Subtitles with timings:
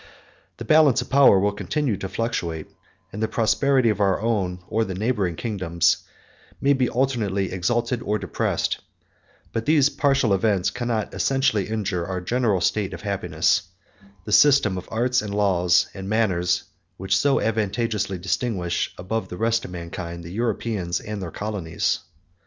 [0.57, 2.65] The balance of power will continue to fluctuate,
[3.13, 5.97] and the prosperity of our own, or the neighboring kingdoms,
[6.59, 8.79] may be alternately exalted or depressed;
[9.53, 13.61] but these partial events cannot essentially injure our general state of happiness,
[14.25, 16.63] the system of arts, and laws, and manners,
[16.97, 21.99] which so advantageously distinguish, above the rest of mankind, the Europeans and their colonies.